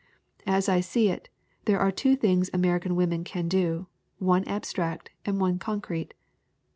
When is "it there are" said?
1.09-1.91